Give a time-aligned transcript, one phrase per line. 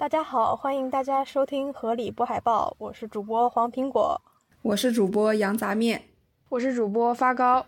[0.00, 4.18] 大家好，欢迎大家收听《合理播海报》，我是主播黄苹果，
[4.62, 6.02] 我是主播羊杂面，
[6.48, 7.66] 我是主播发糕。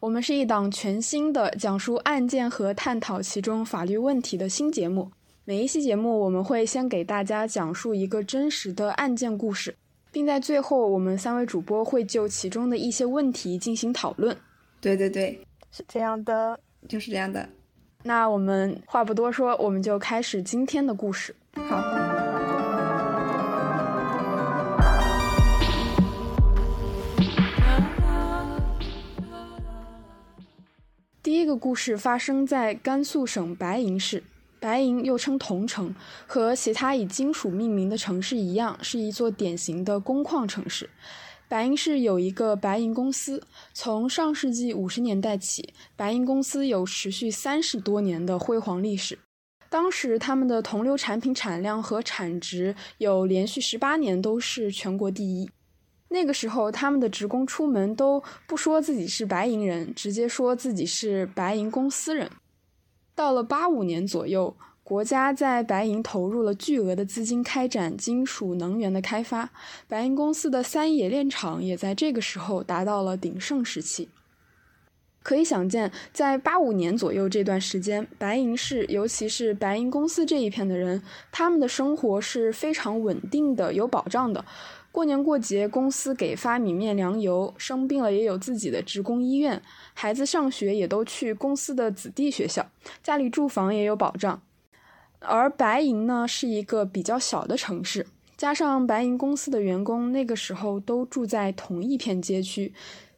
[0.00, 5.12] 我们是一档全新的讲述案件和探讨其中法律问题的新节目。
[5.44, 9.76] 每一期节目，我们会先给大家讲述一个真实的案件故事，
[10.10, 14.34] 并在最后，我们三位主播会就其中的一些问题进行讨论。
[14.80, 15.38] 对对对，
[15.70, 16.58] 是这样的，
[16.88, 17.46] 就是这样的。
[18.06, 21.34] 那我们话不多说，我们就开始今天的故事。
[21.54, 21.82] 好。
[31.22, 34.22] 第一个故事发生在甘肃省白银市，
[34.60, 35.94] 白银又称铜城，
[36.26, 40.90] 和其他以金属命名的城市一样，是一座典型的工矿城市。
[41.54, 43.40] 白银市有一个白银公司，
[43.72, 49.16] 从上世纪五十年代起，白银公司有持续三十多年的辉煌历史。
[49.70, 55.48] 当时他们的铜硫产品产量和产值有连续十八年都是全国第一。
[56.08, 62.28] 那个时候，他们的职工出门都不说自己是白银人，直接说自己是白银公司人。
[63.14, 64.56] 到了八五年左右。
[64.84, 69.48] 国家在白银投入了巨额的资金开展金属能源的开发，
[69.88, 74.10] 白银公司的三冶炼厂也在这个时候达到了鼎盛时期。
[75.22, 84.44] 可以想见，在八五年左右这段时间，白银市，尤其是白银公司这一片的人，他们的生活是非常稳定的、有保障的。
[84.92, 89.62] 过年过节，公司给发米面粮油，生病了也有自己的职工医院，
[89.94, 92.70] 孩子上学也都去公司的子弟学校，
[93.02, 94.42] 家里住房也有保障。
[95.24, 102.72] 而白银呢是一个比较小的城市，加上白银公司的员工那个时候都住在同一片街区，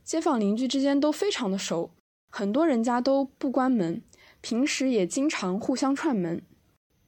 [0.05, 1.91] 街坊邻居之间都非常的熟，
[2.31, 4.01] 很多人家都不关门，
[4.41, 6.41] 平时也经常互相串门。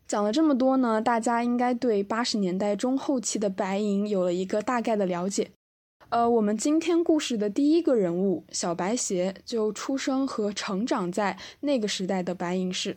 [0.07, 5.51] 讲了这么多呢，大家应该对八十年代中后期的白银有了一个大概的了解。
[6.09, 12.97] 呃，我们今天故事的第一个人物小白鞋就出生和成长在那个时代的白银市。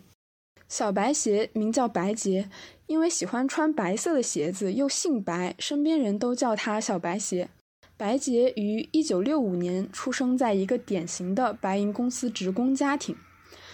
[0.72, 2.50] 小白鞋名叫白洁，
[2.88, 7.50] 因为喜欢穿白色的鞋子，又姓白，身边人都叫他小白鞋。
[7.98, 13.18] 白洁于一九六五年出生在一个典型的白银公司职工家庭，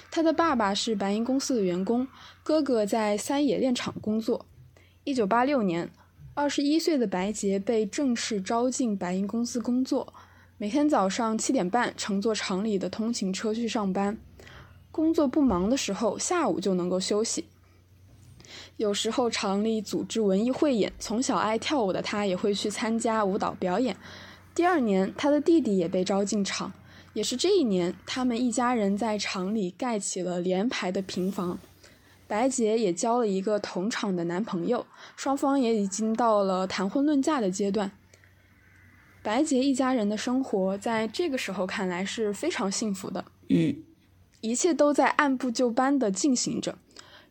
[0.09, 2.07] 他的爸爸是白银公司的员工，
[2.41, 4.47] 哥哥在三冶炼厂工作。
[5.03, 5.91] 一九八六年，
[6.33, 10.11] 二十一岁的白洁被正式招进白银公司工作，
[10.57, 14.17] 每天早上七点半乘坐厂里的通勤车去上班。
[14.97, 17.45] 工作不忙的时候，下午就能够休息。
[18.77, 23.95] 有时候厂里组织文艺汇演，从小爱跳舞的他也会去参加舞蹈表演。
[24.55, 26.73] 第二年，他的弟弟也被招进厂，
[27.13, 31.59] 也是这一年，他们一家人在厂里盖起了连排的平房。
[32.27, 37.91] 白洁也交了一个同厂的男朋友，双方也已经到了谈婚论嫁的阶段。
[39.21, 43.23] 白洁一家人的生活在这个时候看来是非常幸福的。
[43.49, 43.83] 嗯。
[44.47, 46.77] 一切都在按部就班地进行着，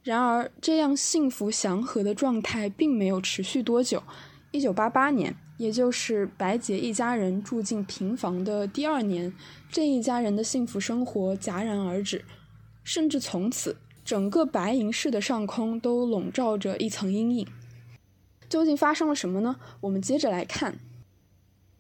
[0.03, 4.03] 然而这样幸福祥和的状态并没有持续多久。
[4.51, 9.33] 一九八八年，也就是白洁一家人住进平房的第二年，
[9.71, 12.23] 这一家人的幸福生活戛然而止，
[12.85, 17.47] 甚至从此，整个白银市的上空都笼罩着一层阴影。
[18.47, 19.57] 究竟发生了什么呢？
[19.81, 20.79] 我们接着来看。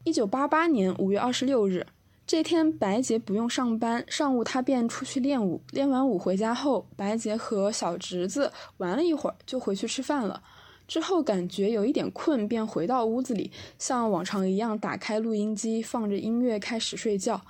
[0.05, 1.87] 一九八八年五月二十六日。
[2.27, 5.61] 这天，白洁不用上班，上午她便出去练舞。
[5.71, 10.43] 练完舞回家后，白洁和小侄子玩了一会儿，就回去吃饭了。
[10.89, 17.41] 之后感觉有一点困，便回到屋子里，像往常一样打开录音机，放着音乐开始睡觉。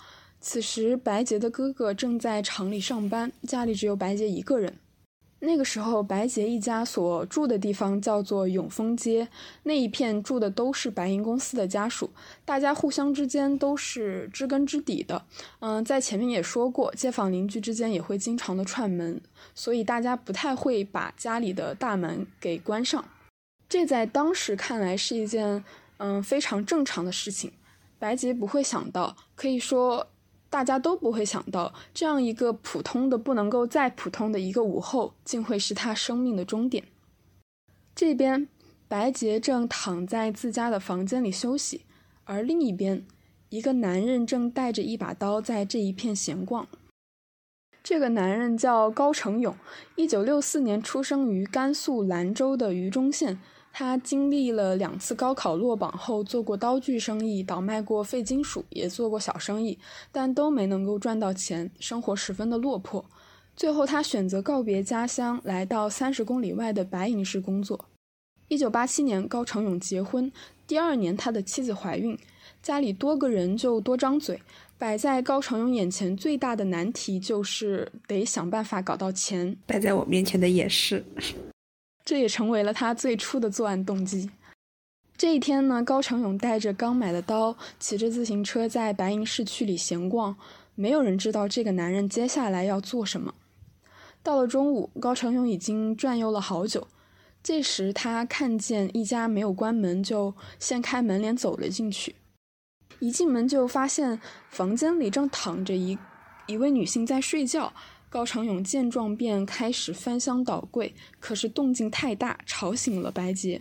[0.43, 4.77] 此时，白洁的哥哥正在厂里上班，家里只有白洁一个人。
[5.41, 9.29] 那个时候，白洁一家所住的地方叫做永丰街，
[9.65, 12.11] 那一片住的都是白银公司的家属，
[12.45, 15.23] 大家互相之间都是知根知底的。
[15.61, 19.21] 嗯，在前面也说过，街坊邻居之间也会经常的串门，
[19.55, 23.05] 所以大家不太会把家里的大门给关上。
[23.69, 25.63] 这在当时看来是一件
[25.99, 27.53] 嗯非常正常的事情，
[27.99, 30.07] 白洁不会想到，可以说。
[30.57, 36.83] 大家都不会想到，这样一个普通的不能够再普通的一个午后，竟会是他生命的终点。
[37.95, 38.49] 这边，
[38.89, 41.83] 白洁正躺在自家的房间里休息，
[42.25, 43.05] 而另一边，
[43.51, 46.67] 一个男人正带着一把刀在这一片闲逛。
[47.83, 49.55] 这个男人叫高成勇，
[49.97, 53.39] 一九六四年出生于甘肃兰州的榆中县。
[53.79, 59.79] 他经历了两次高考落榜后，做过刀具生意，倒卖过废金属，也做过小生意，
[60.11, 63.05] 但都没能够赚到钱，生活十分的落魄。
[63.55, 67.85] 最后，他选择告别家乡，来到三十公里外的白银市工作。
[68.49, 70.33] 一九八七年，高成勇结婚，
[70.67, 72.19] 第二年他的妻子怀孕，
[72.63, 74.41] 家里多个人就多张嘴。
[74.79, 79.55] 摆在高成勇眼前最大的难题就是得想办法搞到钱。
[79.67, 81.05] 摆在我面前的也是，
[82.07, 84.31] 这也成为了他最初的作案动机。
[85.17, 90.37] 这一天呢，高成勇带着刚买的刀，骑着自行车在白银市区里闲逛，
[90.77, 93.35] 没有人知道这个男人接下来要做什么。
[94.23, 96.87] 到了中午，高成勇已经转悠了好久，
[97.43, 102.15] 这时他看见一家没有关门，就掀开门帘走了进去。
[103.01, 105.99] 一进门就发现房间里正躺着一
[106.47, 107.73] 一位女性在睡觉。
[108.17, 113.61] 高成勇见状便开始翻箱倒柜，可是动静太大，吵醒了白洁。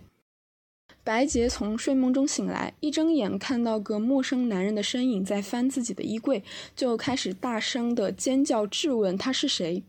[1.04, 6.42] 白洁从睡梦中醒来，一睁眼看到个陌生男人的身影在翻自己的衣柜，
[6.74, 9.84] 就开始大声的尖叫质问他是谁。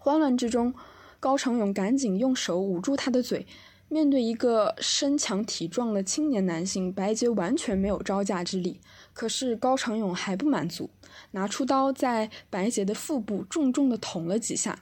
[0.00, 0.74] 慌乱之中，
[1.20, 3.46] 高成勇赶紧用手捂住他的嘴。
[3.92, 8.80] 面对一个身强体壮的青年男性，白洁完全没有招架之力。
[9.12, 10.88] 可是高长勇还不满足，
[11.32, 14.78] 拿出刀在白洁的腹部重重的捅了几下。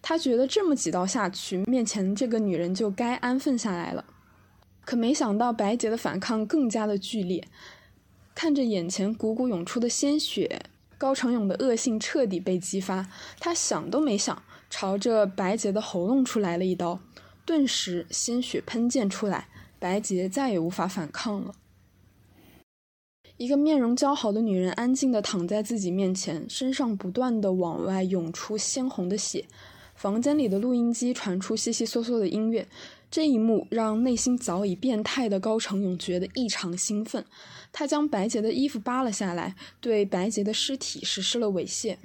[0.00, 4.04] 他觉得这么几刀下去，面前这个女人就该安分下来了。
[4.84, 7.44] 可没想到白洁的反抗更加的剧烈。
[8.32, 10.62] 看着眼前汩汩涌出的鲜血，
[10.96, 13.08] 高长勇的恶性彻底被激发。
[13.40, 17.00] 他想都没想，朝着白洁的喉咙处来了一刀。
[17.44, 19.48] 顿时鲜血喷溅出来，
[19.78, 21.54] 白洁再也无法反抗了。
[23.36, 29.46] 一个面容姣好的女人安静地躺在自己面前，身上不断地往外涌出鲜红的血。
[29.94, 32.66] 房间里的录音机传出悉悉嗦嗦的音乐，
[33.10, 37.24] 这一幕让内心早已变态的高成勇觉得异常兴奋。
[37.72, 41.96] 他将白洁的衣服扒了下来，对白洁的尸体实施了猥亵。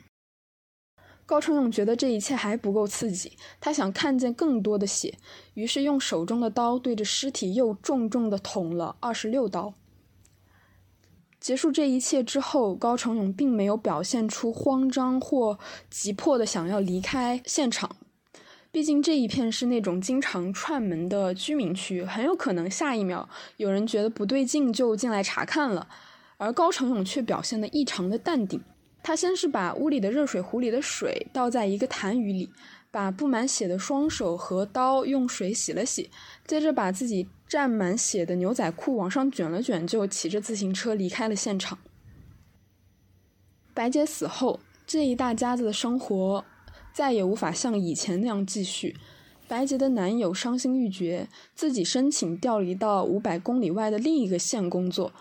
[1.27, 5.13] 高成勇觉得这一切还不够刺激，他想看见更多的血，
[5.55, 9.73] 于是用手中的刀对着尸体又重重的捅了二十六刀。
[11.41, 15.59] 结束这一切之后，高成勇并没有表现出慌张或
[15.89, 17.97] 急迫的想要离开现场，
[18.71, 23.27] 毕竟这一片是那种经常串门的居民区，很有可能下一秒
[23.57, 25.89] 有人觉得不对劲就进来查看了，
[26.37, 28.61] 而高成勇却表现得异常的淡定。
[29.07, 32.49] 他先是把屋里的热水壶里的水倒在一个痰盂里，
[32.91, 36.09] 把布满血的双手和刀用水洗了洗，
[36.45, 41.77] 接着把自己沾满血的牛仔裤往上卷了卷，就骑着自行车离开了现场。
[43.73, 46.43] 白洁死后，这一大家子的生活
[46.91, 48.97] 再也无法像以前那样继续。
[49.47, 55.13] 白洁的男友伤心欲绝，自己申请调离到五百公里外的另一个县工作。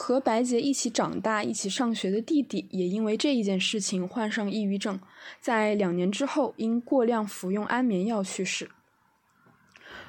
[0.00, 5.00] 和白洁一起长大、一起上学的弟弟，也因为这一件事情患上抑郁症，
[5.40, 8.70] 在两年之后因过量服用安眠药去世。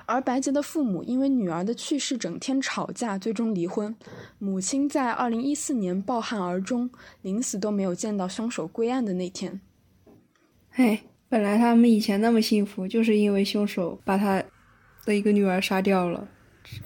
[0.05, 3.95] 而白洁的父母因为女儿的去世整天吵架，最终离婚。
[4.37, 6.91] 母亲在二零一四年抱憾而终，
[7.23, 9.59] 临死都没有见到凶手归案的那天。
[10.75, 14.43] 哎，本来他们以前那么幸福，就是因为凶手把他
[15.03, 16.27] 的一个女儿杀掉了，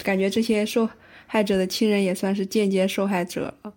[0.03, 0.89] 感觉这些受。
[1.33, 3.73] 害者的亲人也算是间接受害者了。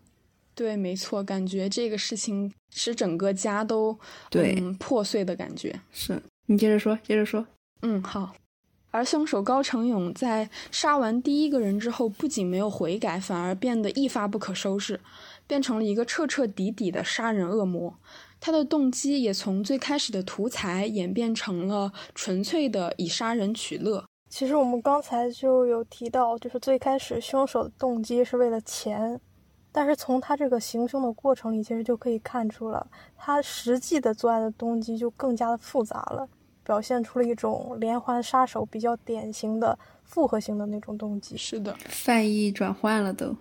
[0.54, 3.98] 对，没错，感觉这个事情使整个家都
[4.28, 5.80] 对破碎的感觉。
[5.90, 7.46] 是你接着说，接着说。
[7.80, 8.34] 嗯，好。
[8.90, 15.00] 而凶手高成勇在杀完第一个人之后，不仅没有悔改，反而变得一发不可收拾，
[15.46, 17.98] 变成了一个彻彻底底的杀人恶魔。
[18.38, 24.04] 他的动机也从最开始的图财演变成了纯粹的以杀人取乐。
[24.28, 29.18] 其实我们刚才就有提到，就是最开始凶手的动机是为了钱，
[29.72, 36.28] 但是从他这个行凶的过程里，其实就可以看出了他实际的作案的动机就更加的复杂了，
[36.64, 41.36] 表现出了一种连环杀手比较典型的复合型的那种动机。
[41.36, 43.34] 是的，犯意转换了都。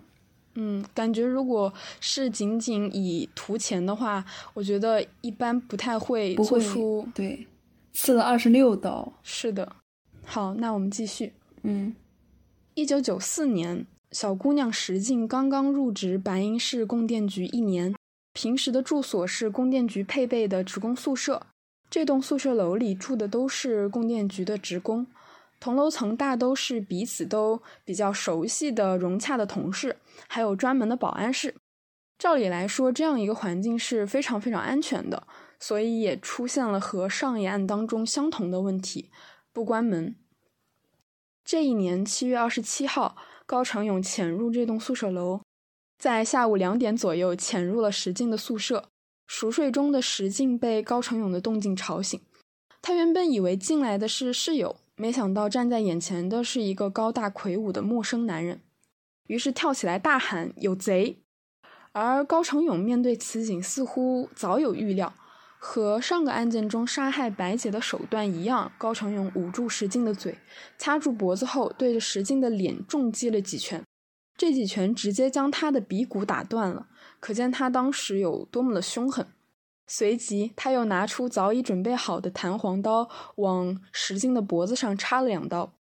[0.54, 4.24] 嗯，感觉如果是仅仅以图钱的话，
[4.54, 7.46] 我觉得一般不太会做出对，
[7.92, 9.12] 刺了二十六刀。
[9.22, 9.70] 是的。
[10.26, 11.32] 好，那我们继续。
[11.62, 11.94] 嗯，
[12.74, 17.94] 一九九四年，小姑娘石静刚刚入职白银市供电局一年，
[18.32, 21.46] 平时的住所是供电局配备的职工宿舍。
[21.88, 25.06] 这栋宿舍楼里住的都是供电局的职工，
[25.60, 29.96] 同楼层大都是彼此都比较熟悉的融洽的同事，
[30.28, 31.54] 还有专门的保安室。
[32.18, 35.26] 照理来说，这样一个环境是非常非常安全的，
[35.60, 39.10] 所以也出现了和上一案当中相同的问题。
[39.56, 40.14] 不关门。
[41.42, 45.40] 这一年七月二十七号，高成勇潜入这栋宿舍楼，
[45.98, 48.90] 在下午两点左右潜入了石静的宿舍。
[49.26, 52.20] 熟睡中的石静被高成勇的动静吵醒，
[52.82, 58.60] 他原本以为进来的是室友，没想到站在眼前的是一个高大魁梧的陌生男人，
[59.28, 61.22] 于是跳起来大喊：“有贼！”
[61.92, 65.14] 而高成勇面对此景，似乎早有预料。
[65.58, 70.38] 和上个案件中杀害白姐的手段一样，高成勇捂住石静的嘴，
[70.78, 73.82] 掐住脖子后，对着石静的脸重击了几拳。
[74.36, 76.86] 这几拳直接将他的鼻骨打断了，
[77.20, 79.26] 可见他当时有多么的凶狠。
[79.86, 85.72] 随即，他又拿出早已准备好的弹簧刀，往石静的脖子上插了两刀。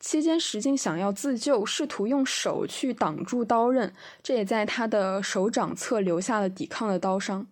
[0.00, 7.46] 期间，石静想要自救，试图用手去挡住刀刃，这也在他的手掌侧留下了抵抗的刀伤。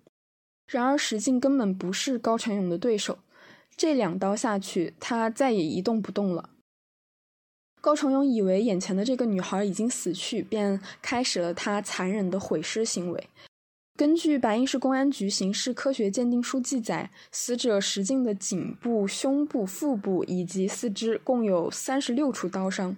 [0.66, 3.18] 然而，石静根本不是高成勇的对手。
[3.76, 6.50] 这两刀下去，他再也一动不动了。
[7.80, 13.28] 高成勇以为眼前的这个女孩已经死去，便开始了他残忍的毁尸行为。
[13.96, 22.96] 根据白银市公安局刑事科学鉴定书记载，死者石静的颈部、胸部、腹部以及四肢共有三十六处刀伤。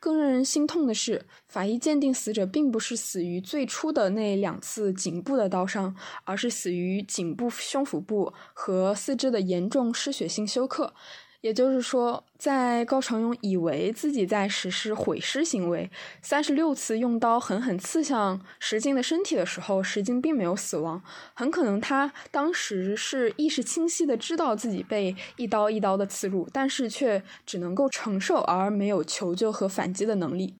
[0.00, 10.94] 更让人心痛的是，法医鉴定死者并不是死于最初的那两次颈部的刀伤，而是死于颈部、胸腹部和四肢的严重失血性休克。
[11.40, 15.88] 也就是说，在高成勇以为自己在实施毁尸行为，
[16.20, 21.00] 三十六次用刀狠狠刺向石静的身体的时候，石静并没有死亡。
[21.34, 30.56] 很可能他当时是意识清晰的知道自己被一刀一刀的刺入，但是却只能够承受，而没有求救和反击的能力。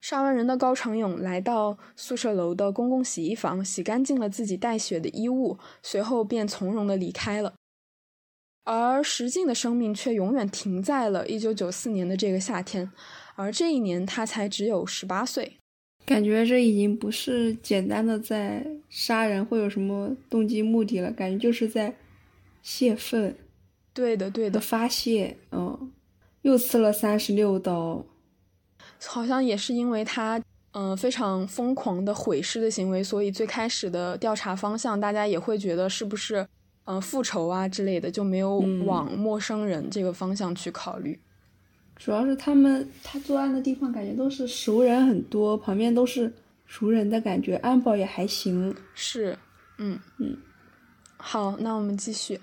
[0.00, 7.54] 杀完人的高成勇来到宿舍楼的公共洗衣房，洗干净了自己带血的衣物，随后便从容的离开了。
[8.70, 12.92] 而石静的生命却永远停在了一九九四年的这个夏天，
[13.34, 15.56] 而这一年他才只有十八岁。
[16.04, 21.96] 感觉这已经不是简单的在杀人会有什么动机目的了，感觉就是在
[22.62, 23.34] 泄愤。
[23.94, 25.38] 对的，对的，发泄。
[25.50, 25.90] 嗯，
[26.42, 28.04] 又刺了三十六刀，
[29.06, 30.38] 好像也是因为他
[30.72, 36.46] 嗯非常疯狂的毁尸的行为，所以最开始的调查方向大家也会觉得是不是。
[36.90, 41.18] 嗯，复仇啊之类的就没有往陌生人这个方向去考虑。
[41.96, 46.32] 主要是他们他作案的地方感觉都是熟人很多，旁边都是
[46.64, 48.74] 熟人的感觉，安保也还行。
[48.94, 49.36] 是，
[49.76, 50.34] 嗯嗯。
[51.18, 52.40] 好，那我们继续。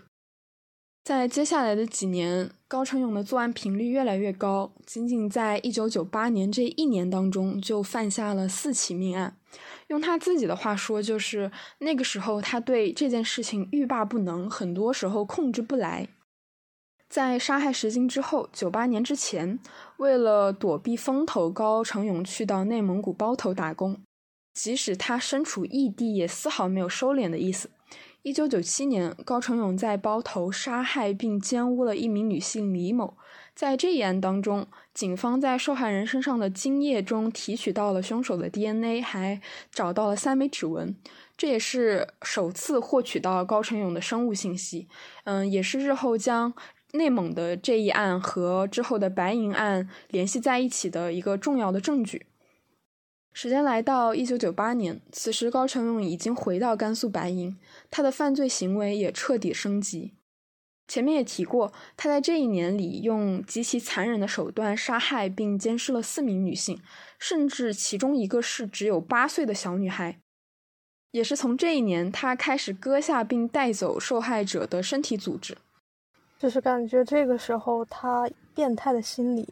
[1.05, 9.37] 在接下来的几年，高成勇的作案频率越来越高，仅仅在一九九八年这一年当中，就犯下了四起命案。
[9.89, 16.09] 用他自己的话说，就是那个时候他对这件事情欲罢不能，很多时候控制不来。
[17.07, 19.59] 在杀害石金之后，九八年之前，
[19.97, 24.01] 为了躲避风头，高成勇去到内蒙古包头打工。
[24.55, 27.69] 即使他身处异地，也丝毫没有收敛的意思。
[28.25, 33.15] 一九九七年，高成勇在包头杀害并奸污了一名女性李某。
[33.53, 34.65] 在这一案当中，
[34.95, 39.39] 警方在受害人身上的精液中提取到了凶手的 DNA，还
[39.69, 40.95] 找到了三枚指纹，
[41.37, 44.87] 这也是首次获取到高成勇的生物信息。
[45.25, 46.51] 嗯，也是日后将
[46.93, 52.25] 内蒙的这一案和之后的白银案联系在一起的一个重要的证据。
[53.37, 57.59] 时间来到一九九八年，此时高成勇已经回到甘肃白银，
[57.91, 60.13] 他的犯罪行为也彻底升级。
[60.87, 66.81] 前面也提过，他在这一年里用极其残忍的手段杀害并奸尸了四名女性，
[67.19, 70.17] 甚至其中一个是只有八岁的小女孩。
[71.11, 75.57] 也是从这一年，他开始割下并带走受害者的身体组织。
[76.39, 79.49] 就是感觉这个时候，他变态的心理，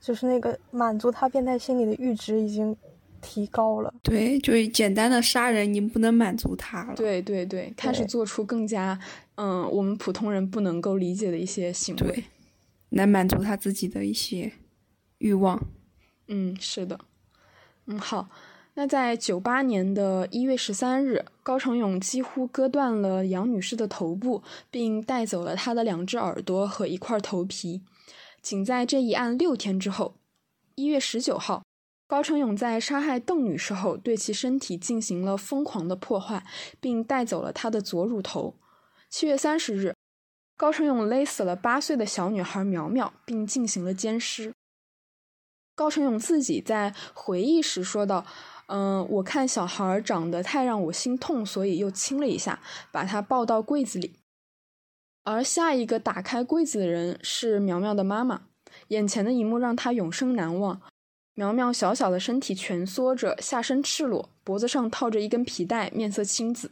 [0.00, 2.76] 就是那个满足他变态心理的阈值已经
[3.24, 3.92] 提高了。
[4.02, 6.94] 对，就是简单的杀人，你不能满足他了。
[6.94, 8.98] 对对对，开始做出更加。
[9.36, 12.24] 嗯，我们普通人不能够理解的一些行为，
[12.90, 14.52] 来满足他自己的一些
[15.18, 15.60] 欲望。
[16.28, 17.00] 嗯，是的。
[17.86, 18.28] 嗯，好。
[18.76, 27.82] 那在九八年的一月十三日，高成勇几乎割断了杨女士的头部，并带走了她的两只耳朵和一块头皮。
[28.42, 30.16] 仅在这一案六天之后，
[30.74, 31.62] 一月十九号，
[32.06, 36.44] 高成勇在杀害邓女士后，对其身体进行了疯狂的破坏，
[36.80, 38.54] 并带走了她的左乳头。
[39.08, 39.94] 七月三十日，
[40.56, 44.52] 高成勇勒死了八岁的小女孩苗苗，并进行了奸尸。
[45.74, 48.24] 高成勇自己在回忆时说道
[48.68, 52.60] ：“嗯，我看小孩长得太让我心痛，所以又亲了一下，
[52.92, 54.20] 把她抱到柜子里。”
[55.24, 58.42] 而下一个打开柜子的人是苗苗的妈妈。
[58.88, 60.82] 眼前的一幕让她永生难忘：
[61.34, 66.70] 苗苗小小的身体蜷缩着，下身赤裸，脖子上套着一根皮带，面色青紫。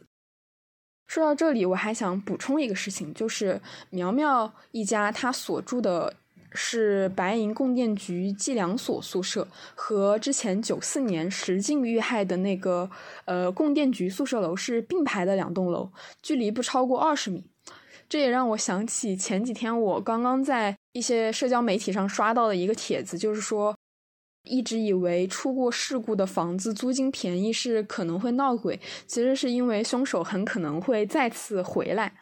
[1.05, 6.15] 说到这里，我还想补充一个事情，就是苗苗一家他所住的
[6.53, 12.89] 是白银供电局计量所宿舍和之前九四年石进遇害的那个
[13.25, 15.89] 呃供电局宿舍楼是并排的两栋楼，
[16.21, 17.43] 距离不超过二十米。
[18.07, 23.75] 这也让我想起前几天我刚刚在一些社交媒体上刷到的一个帖子，就是说。
[24.43, 32.13] 一直以为出过事故的房子租金便宜是可能会闹鬼，其实是因为凶手很可能会再次回来。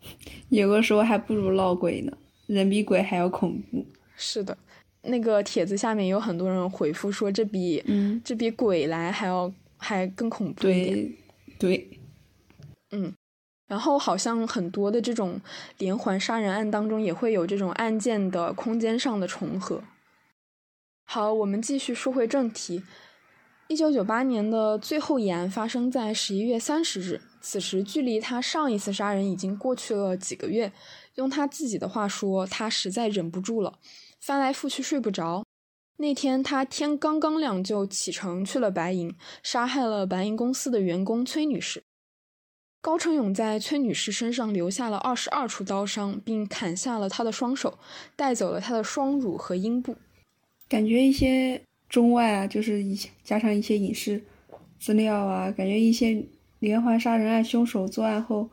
[0.50, 2.12] 有的时候还不如闹鬼呢，
[2.46, 3.86] 人比鬼还要恐怖。
[4.16, 4.56] 是的，
[5.02, 10.94] 那个帖子下面有很多人回复说，这比嗯，这比鬼来还要还更恐怖一点。
[10.94, 11.18] 对
[11.58, 12.00] 对，
[12.90, 13.14] 嗯，
[13.68, 15.40] 然后好像很多的这种
[15.78, 19.82] 连环杀人案当中也会有这种案件的空间上的重合。
[21.04, 22.82] 好，我们继续说回正题。
[23.68, 30.72] 一九九八年的最后一案发生在十一月三十日，此时距离他上一次杀人已经过去了几个月。
[31.14, 33.78] 用他自己的话说，他实在忍不住了，
[34.20, 35.44] 翻来覆去睡不着。
[35.98, 41.84] 那天他天刚刚亮就启程去了白银，杀害了白银公司的员工崔女士。
[42.80, 47.78] 高成勇在崔女士身上留下了二十二处刀伤，并砍下了她的双手，
[48.16, 49.96] 带走了她的双乳和阴部。
[50.72, 51.60] 感觉一些
[51.90, 54.22] 中外啊，就是一些加上一些影视
[54.80, 56.24] 资料啊，感觉一些
[56.60, 58.48] 连环杀人案凶手作案后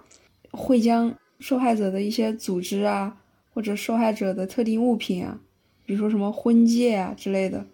[0.51, 3.15] 会将受害者的一些组织啊，
[3.53, 5.39] 或者受害者的特定物品啊，
[5.85, 7.65] 比如说什么婚戒啊之类的，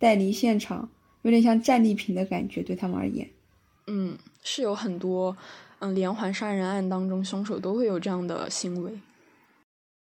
[0.00, 0.90] 带离现场，
[1.22, 3.30] 有点像战利品的感觉，对他们而言。
[3.86, 5.36] 嗯，是有很多
[5.78, 8.90] 嗯连环杀人案当中，凶手都会有这样的行为。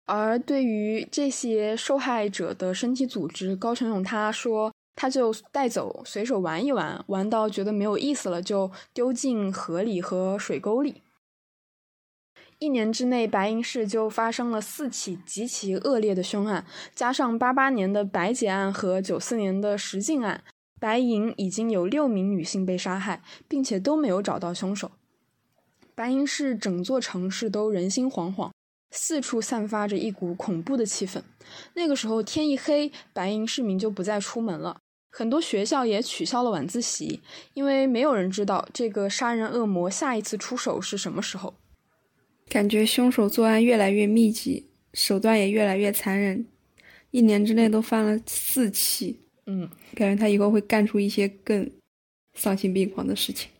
[0.06, 11.00] 而对于这些受害者的身体组织，高成勇他说，他就带走，随手玩一玩，玩到觉得没有意思了，就丢进河里和水沟里。
[12.58, 20.44] 一年之内，白银市就发生了四起极其恶劣的凶案，加上八八年的白洁案和九四年的石进案，
[20.78, 24.92] 白银已经有六名女性被杀害，并且都没有找到凶手。
[25.94, 28.50] 白银市整座城市都人心惶惶。
[28.96, 31.20] 四处散发着一股恐怖的气氛。
[31.74, 34.80] 那个时候天一黑，白银市民就不再出门了，
[35.10, 37.20] 很多学校也取消了晚自习，
[37.54, 41.54] 因为没有人知道这个杀人恶魔下一次出手是什么时候。
[42.48, 46.46] 感觉凶手作案越来越密集，手段也越来越残忍，
[47.10, 49.20] 一年之内都犯了四起。
[49.46, 51.68] 嗯，感觉他以后会干出一些更
[52.34, 53.50] 丧心病狂的事情。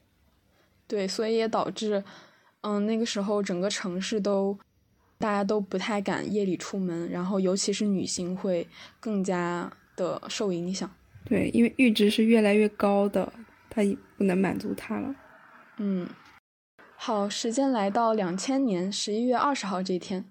[0.87, 2.05] 对，所以也导致，
[2.61, 4.57] 嗯，那个时候整个城市都。
[5.19, 8.67] 大家都不太敢夜里出门，然后尤其是女性会
[9.01, 10.91] 更加的受影响。
[11.25, 13.33] 对，因为阈值是越来越高的，
[13.71, 13.83] 它
[14.19, 15.15] 不能满足他了。
[15.79, 16.09] 嗯，
[16.97, 20.27] 好，时间来到两千年十一月二十号这天，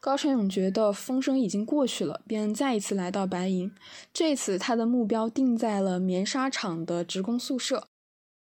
[0.00, 3.70] 高成勇觉得风声已经过去了，便再一次来到白银。
[4.12, 7.88] 这次他的目标定在了棉纱厂的职工宿舍。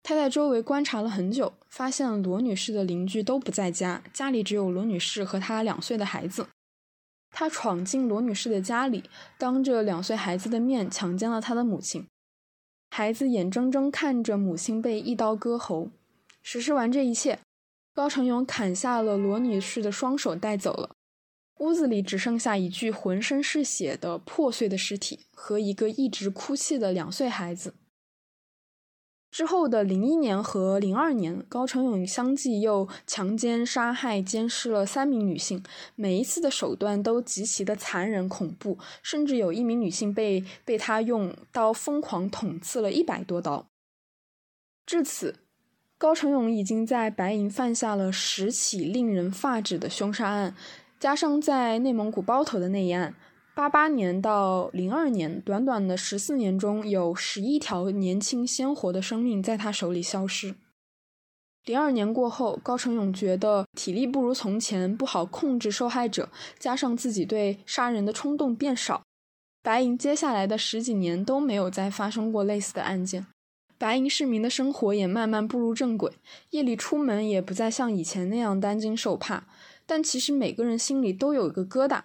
[0.08, 6.46] 他在周围观察了很久，发现罗女士的邻居都不在家，家里只有罗女士和她两岁的孩子。
[7.32, 9.02] 他闯进罗女士的家里，
[9.36, 12.06] 当着两岁孩子的面强奸了她的母亲。
[12.92, 15.90] 孩子眼睁睁看着母亲被一刀割喉。
[16.40, 17.40] 实施完这一切，
[17.92, 20.90] 高成勇砍下了罗女士的双手带走了。
[21.58, 27.74] 屋子里只剩下一具浑身是血的破碎的尸体和一个一直哭泣的两岁孩子。
[29.36, 35.62] 之后的零一年和零二年，高成勇相继又强奸、杀害、监视了三名女性，
[35.94, 43.66] 每一次的手段都极其的残忍恐怖，甚至有一名女性被被他用刀疯狂捅刺了一百多刀。
[44.86, 45.34] 至此，
[45.98, 50.56] 高成勇已经在白银犯下了十起令人发指的凶杀案，
[50.98, 53.14] 加上在内蒙古包头的那一案。
[53.56, 60.56] 八八年到零二年，短短的十四年中，有十一条年轻鲜活的生命在他手里消失。
[61.64, 69.02] 零二年过后，高成勇觉得体力不如从前，不好控制受害者，加上自己对杀人的冲动变少，
[69.62, 73.26] 白银接下来的十几年都没有再发生过类似的案件。
[73.78, 76.12] 白银市民的生活也慢慢步入正轨，
[76.50, 79.46] 夜里出门也不再像以前那样担惊受怕。
[79.86, 82.02] 但其实每个人心里都有一个疙瘩。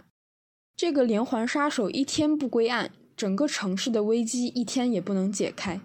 [0.81, 5.79] 这个连环杀手一天不归案，整个城市的危机一天也不能解开。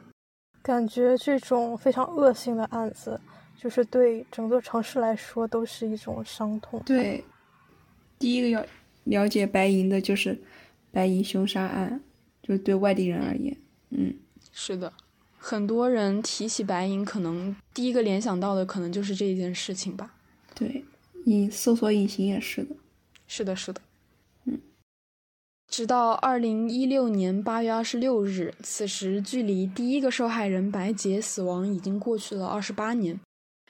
[0.62, 3.20] 感觉这种非常恶性的案子，
[3.60, 6.82] 就是对整座城市来说都是一种伤痛。
[6.86, 7.22] 对，
[8.18, 8.64] 第一个要
[9.04, 10.40] 了解白银的就是
[10.90, 12.00] 白银凶杀案，
[12.42, 13.54] 就是对外地人而言，
[13.90, 14.14] 嗯，
[14.50, 14.90] 是的，
[15.36, 20.14] 很多人提起白银，可能第一个联想到的可能就是这一件事情吧。
[20.54, 20.82] 对，
[21.26, 22.74] 你搜索引擎也是的。
[23.28, 23.82] 是的，是的。
[25.68, 33.20] 直到二零一六年八月二十六日，此时距离第一个受害人白洁死亡已经过去了二十八年。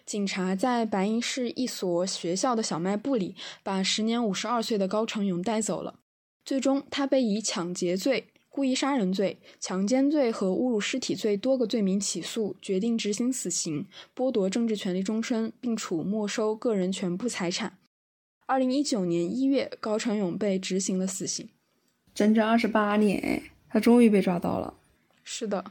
[0.05, 5.99] 警察在白银市一所学校的小卖部里，把时年五十二岁的高成勇带走了。
[6.45, 17.79] 最终，他被以抢劫罪、故意杀人罪、强奸罪和侮辱尸体罪多个罪名起诉，决定执行死刑，剥夺政治权利终身，并处没收个人全部财产。
[18.47, 21.49] 二零一九年一月，高成勇被执行了死刑。
[22.17, 24.73] 整整二十八年，他终于被抓到了。
[25.23, 25.63] 是的，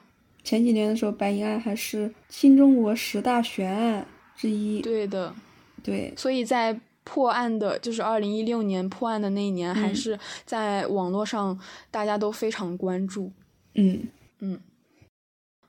[0.44, 4.06] 前几年的时候，白银案还是新中国十大悬案。
[4.38, 5.34] 之一，对的，
[5.82, 13.32] 对，所以在破案的，就是二零一六年破案的那一年，还是在网络上大家都非常关注。
[13.74, 14.08] 嗯
[14.40, 14.60] 嗯，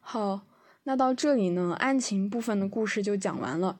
[0.00, 0.40] 好，
[0.82, 3.78] 那到这里呢，案情部分的故事就讲完了。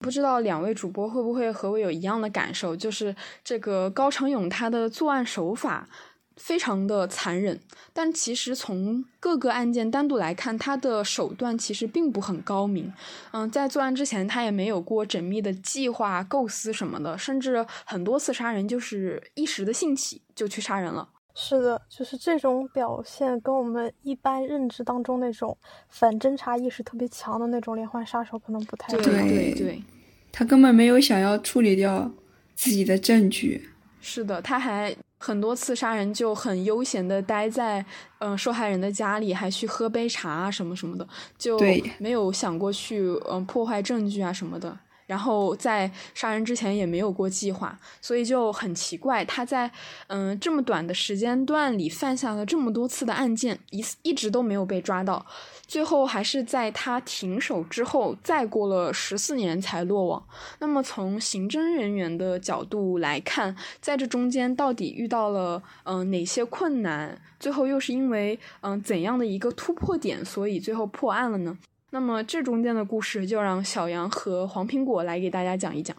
[0.00, 5.88] 不知道两位主播会不会和我有一样的感受，就是这个高长勇他的作案手法。
[6.36, 7.60] 非常的残忍，
[7.92, 12.92] 但其实从各个案件单独来看，他的手段其实并不很高明。
[13.30, 21.08] 嗯，在作案之前，他也没有过缜密的计划、构思什么的，甚至很多次杀人就是一时的兴起就去杀人了。
[21.36, 25.56] 是的，就是这种表现跟我们一般认知当中那种
[25.88, 29.82] 反侦查意识特别强的那种连环杀手可能不太对对对，
[30.30, 32.10] 他根本没有想要处理掉
[32.54, 33.70] 自己的证据。
[34.00, 34.94] 是的，他还。
[35.24, 37.82] 很多次杀人就很悠闲的待在
[38.18, 41.08] 嗯受害人的家里，还去喝杯茶啊什么什么的，
[41.38, 41.58] 就
[41.98, 44.78] 没有想过去嗯破坏证据啊什么的。
[45.06, 49.70] 然后在杀人之前也没有过计划，所以就很奇怪，他在
[50.06, 55.24] 嗯这么短的时间段里犯下了这么多次的案件，一一直都没有被抓到，
[55.66, 60.26] 最后还是在他停手之后，再过了十四年才落网。
[60.58, 67.20] 那么从刑侦人员的角度来看，在这中间到底遇到了嗯哪些困难？
[67.38, 71.58] 最后又是因为嗯怎样的一个突破点，所以最后破案了呢？
[71.94, 75.96] 那么这中间的故事就让小杨和黄苹果来给大家讲一讲。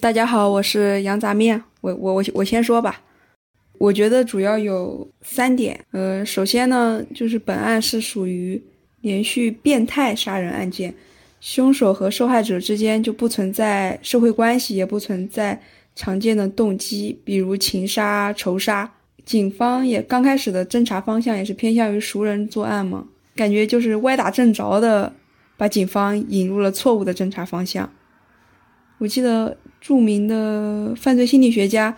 [0.00, 3.02] 大家好，我是羊杂面，我我我我先说吧。
[3.76, 5.78] 我觉得主要有三点。
[5.90, 8.58] 呃，首先呢，就是本案是属于
[9.02, 10.94] 连续变态杀人案件，
[11.38, 15.60] 凶手和受害者之间就不存在社会关系，也不存在
[15.94, 18.90] 常见的动机，比如情杀、仇杀。
[19.26, 23.06] 警方也刚开始的侦查方向也是偏向于熟人作案嘛。
[23.34, 25.12] 感觉就是歪打正着的，
[25.56, 27.92] 把警方引入了错误的侦查方向。
[28.98, 31.96] 我记得著名的犯罪心理学家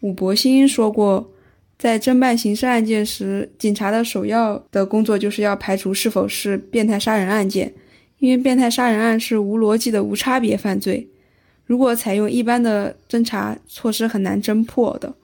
[0.00, 1.30] 武伯兴说过，
[1.78, 7.72] 在侦办刑事案件时，警察的首要的工作就是要排除是否是变态杀人案件，
[8.18, 11.06] 因为变态杀人案是无逻辑的无差别犯罪，
[11.66, 15.14] 如果采用一般的侦查措施，很难侦破的。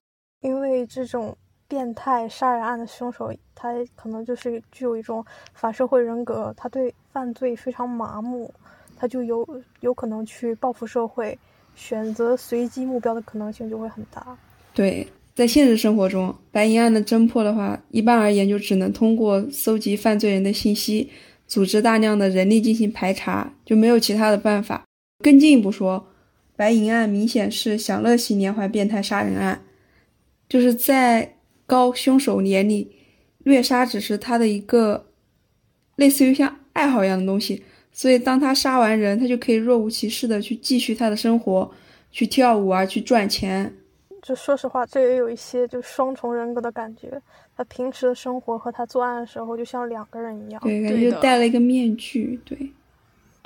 [0.42, 1.36] 因为这种。
[1.68, 8.52] 变态杀人案的凶手，他可能就是具有一种反社会人格，他对犯罪非常麻木，
[8.96, 9.44] 他就有
[9.80, 11.36] 有可能去报复社会，
[11.74, 14.38] 选择随机目标的可能性就会很大。
[14.72, 21.10] 对，在现实生活中，白银案的侦破的话，一般而言就只能通过搜集犯罪人的信息，
[21.46, 24.84] 组织大量的人力进行排查，就没有其他的办法。
[25.24, 26.06] 更进一步说，
[26.54, 29.62] 白银案明显是享乐型连环变态杀人案，
[30.48, 31.32] 就是在。
[31.66, 32.88] 高凶手年龄，
[33.44, 35.06] 虐杀只是他的一个
[35.96, 41.70] 类似于像爱好一样的东西，所以当他杀完人，他就可以若无其事的去继续他的生活，
[42.10, 43.74] 去跳舞啊，去赚钱。
[44.22, 47.20] 就说实话，这也有一些就双重人格的感觉。
[47.56, 52.58] 他平时的生活和他作案的时候就像两个人一样，对，感觉戴了一个面具，对。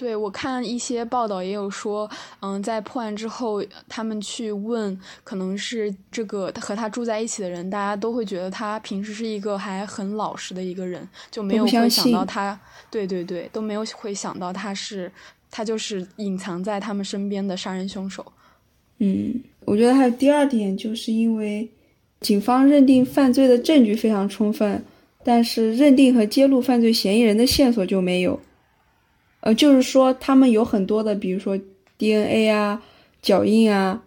[0.00, 2.08] 对，我看一些报道也有说，
[2.40, 12.58] 嗯，在破案之后，他们去问，可能是这个和他住在一起的人，大家都会觉得他平时是一个还很老实的一个人，就没有会想到他，
[12.90, 15.12] 对对对，都没有会想到他是
[15.50, 18.24] 他就是隐藏在他们身边的杀人凶手。
[19.00, 21.68] 嗯，我觉得还有第二点，就是因为
[22.22, 24.82] 警方认定犯罪的证据非常充分，
[25.22, 28.40] 但是认定和揭露犯罪嫌疑人的线索就没有。
[29.40, 31.58] 呃，就是说他们有很多的，比如说
[31.96, 32.82] DNA 啊、
[33.22, 34.02] 脚印啊、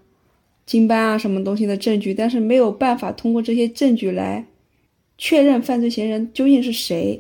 [0.66, 4.46] 经斑啊什么东西的证据，但是没有办法通过这些证据来
[5.18, 7.20] 确认犯罪嫌疑人究竟是谁，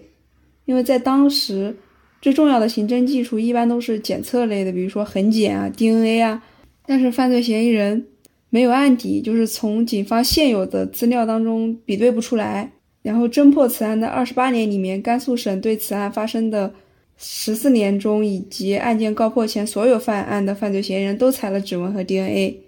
[0.65, 1.76] 因为在当时
[2.21, 6.43] 最重要的刑侦技术一般都是检测类的，比如说痕检啊、DNA 啊，
[6.86, 8.06] 但是犯罪嫌疑人
[8.52, 12.71] 没有案底，就是从警方现有的资料当中比对不出来。
[13.02, 16.71] 然后侦破此案的二十八年里面，甘肃省对此案发生的。
[17.17, 22.60] 十四年中，以及案件告破前所有犯案的犯罪嫌疑人都采了指纹和 DNA，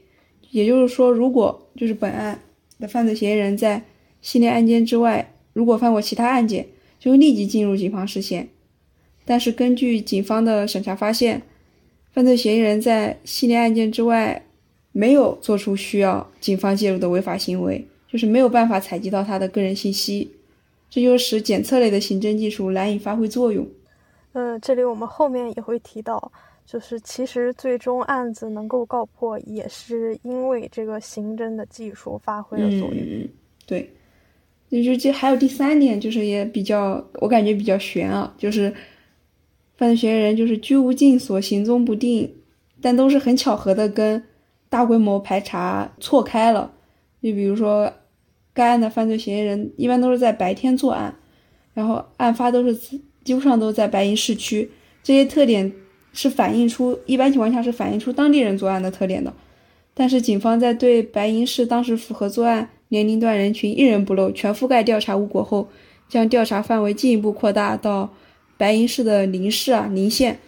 [0.51, 2.39] 也就是说，如果就是本案
[2.79, 3.84] 的犯罪嫌疑人在
[4.21, 6.67] 系列案件之外，如果犯过其他案件，
[6.99, 8.47] 就会立即进入警方视线。
[9.25, 11.41] 但是根据警方的审查发现，
[12.13, 14.45] 犯罪嫌疑人在系列案件之外
[14.91, 20.31] 没有做出需要警方介入的违法行为，就是没有办法采集到他的个人信息，
[20.89, 23.67] 这就使检测类的刑侦技术难以发挥作用。
[24.36, 26.32] 嗯，这里我们后面也会提到，
[26.65, 32.98] 就是其实最终案子能够告破，也是因为这个刑侦的技术发挥了作用。
[33.00, 33.30] 嗯，
[33.65, 33.89] 对。
[34.69, 38.74] 就这还有第三点，就是也比较，我感觉比较悬啊，就是
[39.78, 42.30] 犯罪嫌疑人就是居无定所、行踪不定，
[42.82, 44.21] 但都是很巧合的跟
[44.67, 46.74] 大规模排查错开了。
[47.21, 47.93] 就比如说，
[48.54, 51.15] 该案的犯罪嫌疑人一般都是在白天作案，
[51.74, 54.71] 然后案发都是基本上都在白银市区，
[55.03, 55.73] 这些特点
[56.13, 59.33] 是反映出一般情况下是反映出当地人作案的特点的。
[59.93, 62.69] 但是警方在对白银市当时符合作案。
[62.89, 65.67] 年龄段人群一人不漏，全覆盖调查无果后，
[66.07, 68.13] 将调查范围进一步扩大到
[68.57, 70.39] 白银市的邻市啊邻县。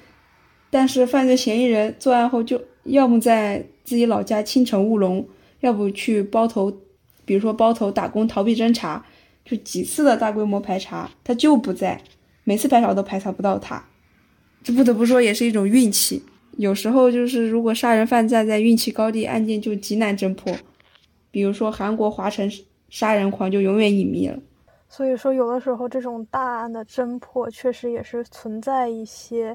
[0.70, 5.28] 但是犯罪嫌疑人作案后，就要么在自己老家青城务农，
[5.62, 6.72] 要不去包头，
[7.26, 9.04] 比如说包头打工逃避侦查。
[9.44, 12.00] 就几次的大规模排查，他就不在，
[12.48, 13.84] 每次排查都排查不到他。
[14.64, 16.24] 这不得不说也是一种运气。
[16.56, 20.56] 有时候就是如果杀人犯站在运气高地，案件就极难侦破。
[21.30, 22.50] 比如说韩国华城
[22.88, 24.40] 杀人狂就永远隐秘了，
[24.88, 29.54] 所以说有的时候这种大案的侦破确实也是存在一些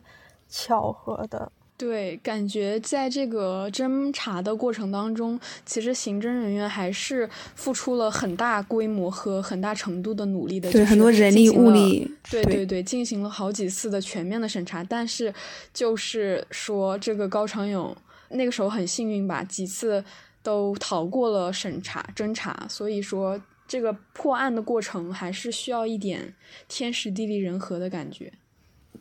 [0.51, 1.51] 巧合的。
[1.83, 10.71] 对，感觉在这个侦查的过程当中，其实刑侦人员还是付出了很大规模和很大程度的努力的。
[10.71, 12.09] 对，很多人力物力。
[12.31, 15.35] 对对对，进行了好几次的全面的审查，但是
[15.75, 17.97] 就是说这个高长勇
[18.29, 20.05] 那个时候很幸运吧，几次。
[20.45, 26.35] 都逃过了审查侦查，所以说这个破案的过程还是需要一点
[26.67, 28.33] 天时地利人和的感觉。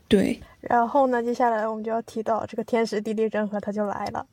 [0.08, 4.26] 对，然后呢，接下来我们就要提到这个天时地利人和，它就来了。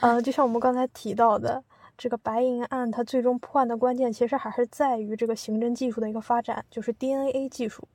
[0.00, 1.62] 嗯， 就像我们刚才提到的，
[1.96, 7.88] 这个白银案，它最终破案的关键其实还是在于这个刑侦技术的一个发展，就是 DNA 技术。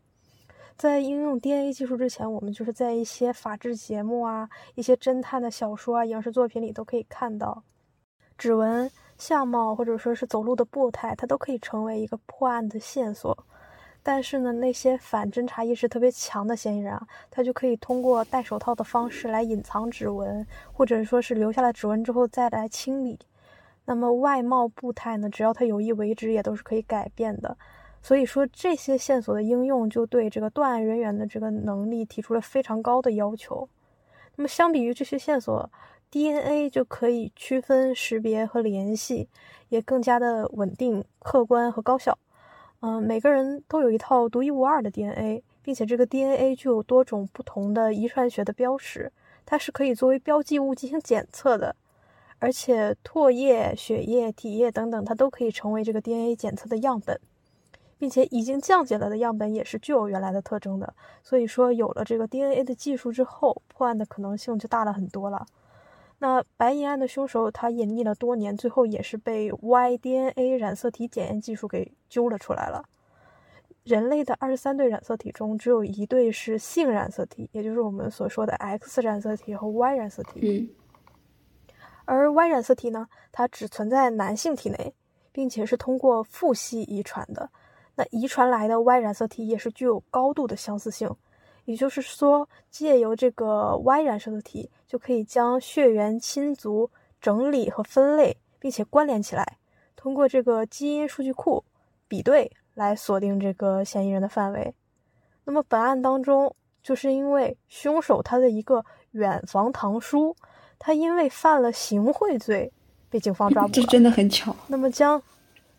[0.76, 7.64] 在应用 DNA 技术之前，我们就是在一些法制节目啊、一些侦探的小说啊、影视作品里都可以看到。
[8.40, 13.38] 指纹、相貌或者说是走路的步态，它都可以成为一个破案的线索。
[14.06, 23.18] 但是呢，那些反侦查意识特别强的嫌疑人啊，他就可以通过戴手套的方式来隐藏指纹，或者说是留下了指纹之后再来清理。
[23.86, 27.58] 那么外貌步态呢，只要他有意为之，也都是可以改变的。
[28.02, 33.70] 所以说，这些线索的应用就对这个断案人员的这个能力提出了非常高的要求。
[34.36, 35.72] 那么相比于这些线索
[36.12, 39.30] ，DNA 就可以区分、识别和联系，
[39.70, 42.18] 也更加的稳定、客观和高效。
[42.86, 49.10] 嗯，每个人都有一套独一无二的 DNA，并且这个 DNA 具有多种不同的遗传学的标识，
[49.46, 51.78] 它是可以作为标记物进行检测的。
[52.40, 57.18] 而且唾液、血液、体液等等，它都可以成为这个 DNA 检测的样本，
[57.98, 60.94] 并且已经降解了的样本也是具有原来的特征的。
[61.24, 65.46] 所以说，有了这个 DNA 的技术之后，破案的可能性就大了很多了。
[66.24, 72.82] 那白银案的凶手，他隐匿了多年，最后也是被 Y DNA 染色体检验技术给揪了出来了。
[73.84, 80.40] 人类的二十三对染色体中，只有一对是性染色体，也就是我们所说的 X 染色体和 Y 染色体。
[80.42, 81.76] 嗯。
[82.06, 84.96] 而 Y 染色体呢，它只存在男性体内，
[85.34, 87.50] 并且是通过父系遗传的。
[87.96, 91.14] 那遗传来的 Y 染色体也是具有高度的相似性。
[91.66, 96.90] 也就是说，借由这个 Y 染色体，就可以将血缘亲族
[97.22, 99.58] 整理和分类，并且关联起来，
[99.96, 101.64] 通过这个基因数据库
[102.08, 104.74] 比对来锁定这个嫌疑人的范围。
[105.46, 110.36] 那么本案当中，就是因为凶手他的一个远房堂叔，
[110.78, 112.72] 他因为犯了行贿罪，
[113.10, 113.72] 被警方抓捕了。
[113.76, 114.56] 这真的很巧。
[114.68, 115.22] 那么将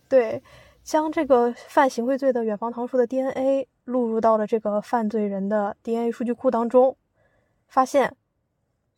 [0.09, 0.42] 对。
[0.85, 6.97] 将这个犯行贿罪的远房堂叔的 DNA 录入到了这个犯罪人的 DNA 数据库当中，
[7.68, 8.16] 发现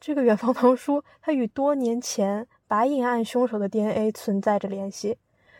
[0.00, 5.18] 这个远房堂叔他与多年前白银案凶手的 DNA 存在着联系。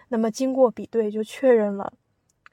[0.09, 1.93] 那么经过比对，就确认了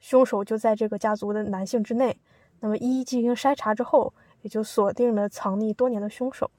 [0.00, 2.18] 凶手就在这个家族的男性之内。
[2.60, 6.50] 那么一一进行筛查之后，也就锁定了藏匿多年的凶手。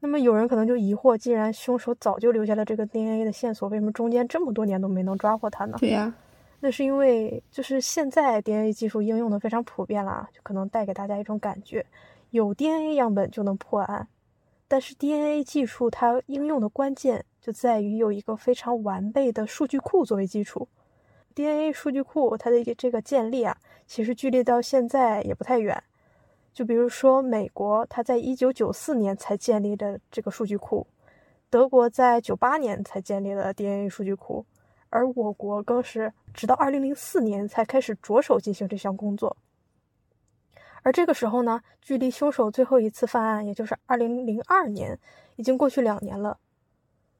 [0.00, 5.76] 那么有人可能就疑惑，既然凶手早就留下了这个 DNA 的线索，为什么中间这么多年都没能抓获他呢？
[5.80, 6.14] 对呀，
[6.60, 11.84] 那是因为就是现在 DNA 技术应用的非常普遍了，就可能带给大家一种感觉，
[12.30, 14.08] 有 DNA 样本就能破案。
[14.68, 20.66] 但是 DNA 技术它应用的关键就在于有一个非常完备的数据库作为基础。
[21.34, 25.80] DNA 数据库它的一个这个建立啊，其实距离到现在也不太远。
[26.52, 30.86] 就比如说美国，它在一九九四年才建立的这个数据库，
[31.50, 34.44] 德国在九八年才建立了 DNA 数据库，
[34.96, 39.36] 而我国更是直到二零零四年才开始着手进行这项工作。
[40.82, 44.98] 而这个时候呢，距离凶手最后一次犯案，也就是二零零二年，
[45.36, 46.38] 已经过去两年了。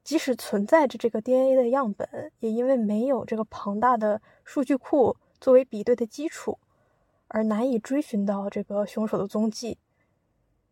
[0.03, 6.57] 即使存在着这个 DNA 的样本，也因为没有这个庞大的数据库作为比对的基础，
[7.27, 9.77] 而难以追寻到这个凶手的踪迹。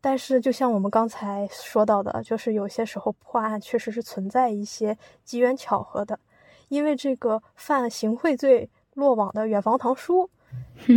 [0.01, 6.19] 但是，就像我们刚才说到的，就是有些时候破案确实是存在一些机缘巧合的，
[6.69, 10.29] 因为这个犯行贿罪落网的远房堂叔，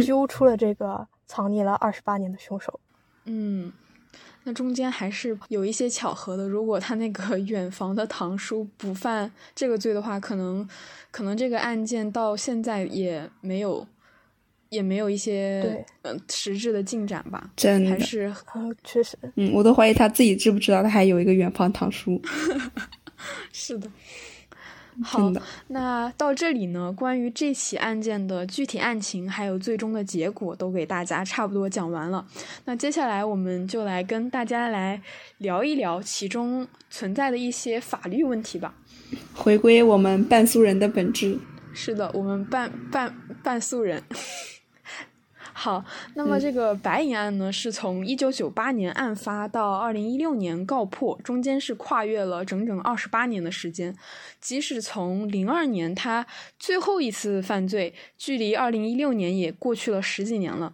[0.04, 2.80] 揪出了这个藏匿了二十八年的凶手。
[3.24, 3.72] 嗯。
[4.44, 6.48] 那中间还是有一些巧合的。
[6.48, 10.66] 如果他那个远房的堂叔不犯这个罪的话，可能，
[11.10, 13.86] 可能这个案件到现在也没有，
[14.70, 17.50] 也没有一些嗯实质的进展吧。
[17.56, 22.18] 真的还是嗯，确实，嗯，我都怀疑他自己知不知道他还有一个远房堂叔。
[23.52, 23.90] 是的。
[25.02, 32.26] 好，的那到这里呢，关于这起案件的具体案情还有最终的结果，都给大家差不多讲完了。
[32.64, 35.00] 那接下来我们就来跟大家来
[35.38, 38.74] 聊一聊其中存在的一些法律问题吧。
[39.34, 41.38] 回归我们半素人的本质。
[41.72, 44.02] 是的，我们半半半素人。
[45.58, 53.92] 好，那么这个白银案呢，是从一九九八年案发到二零一六年告破，中间是跨越了整整二十八年的时间。
[54.40, 56.24] 即使从零二年他
[56.60, 60.72] 最后一次犯罪，距离二零一六年也过去了十几年了。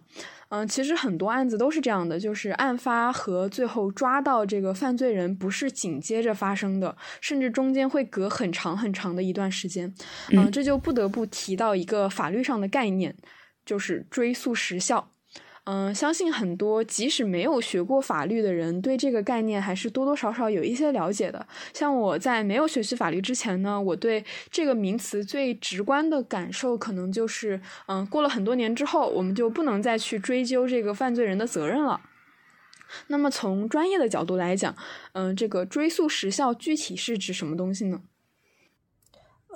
[0.49, 9.91] 嗯，其实很多案子都是这样的，就是案发和最后抓到这个犯罪人不是紧接着发生的，甚至中间会隔很长很长的一段时间。
[10.29, 13.15] 嗯，这就不得不提到一个法律上的概念。
[13.65, 15.09] 就是追诉时效，
[15.63, 21.47] 嗯，相信很多即使没有学过法律的人，对这个概念还是多多少少有一些了解的。
[21.73, 31.99] 像我在没有学习法律之前呢，我对这个名词最直观的感受，可能就是，嗯，过了很多年之后，我们就不能再去追究这个犯罪人的责任了。
[33.07, 34.75] 那么从专业的角度来讲，
[35.13, 38.01] 嗯，这个追诉时效具体是指什么东西呢？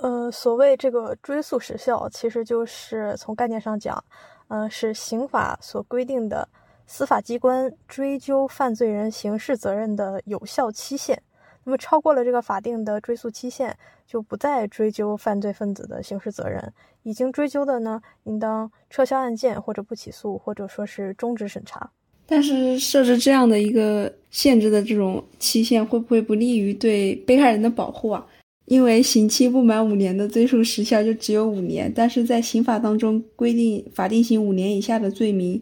[0.01, 4.01] 呃，所谓这个追诉时效，其实就是从概念上讲，
[4.47, 6.47] 嗯，是刑法所规定的
[6.87, 11.21] 司法机关追究犯罪人刑事责任的有效期限。
[11.65, 13.75] 那么超过了这个法定的追诉期限，
[14.07, 16.73] 就不再追究犯罪分子的刑事责任。
[17.03, 21.91] 已经追究的呢，应当撤销案件，或者不起诉，或者说是终止审查。
[22.25, 28.25] 但是设置这样的一个限制的这种期限，会不会不利于对被害人的保护啊？
[28.69, 35.59] 因为刑期不满五年的追诉时效就只有五年，但是在刑法当中规定法定刑五年以下的罪名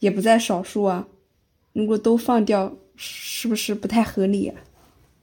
[0.00, 1.06] 也不在少数啊。
[1.72, 4.60] 如果都放掉，是不是不太合理啊？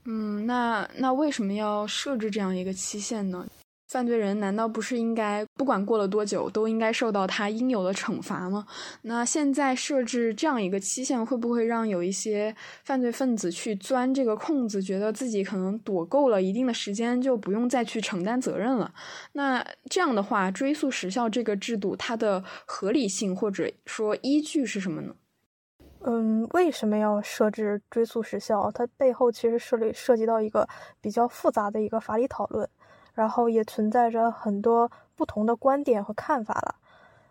[0.06, 3.46] 嗯，那那为什么要设置这样一个期限呢？
[3.88, 8.66] 犯罪人难道不是应该不管过了多久都应该受到他应有的惩罚吗？
[9.02, 18.92] 那现在设置这样一个期限，会不会让有一些犯罪分子去钻这个空子，觉得自己可能躲够了一定的时间，就不用再去承担责任了？
[19.32, 25.14] 那这样的话，追诉时效这个制度，它的合理性或者说依据是什么呢？
[26.08, 28.70] 嗯，为什么要设置追诉时效？
[28.70, 30.68] 它背后其实涉里涉及到一个
[31.00, 32.68] 比较复杂的一个法理讨论。
[33.16, 36.74] 然后也存在着很多不同的观点和看法了，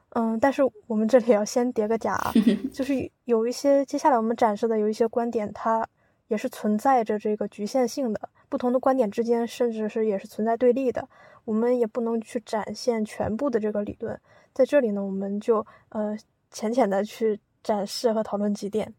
[0.10, 2.20] 嗯，但是我们这里要先叠个甲，
[2.74, 5.88] 就是有一些接下来我们展示的有一些观点，它
[6.28, 11.08] 也是存在着这个局限性的，不同的观点之间甚至是也是存在对立的，
[11.44, 14.20] 我们也不能去展现全部的这个理论，
[14.54, 16.18] 在这里呢，我们就呃
[16.50, 18.92] 浅浅的去展示和讨论几点。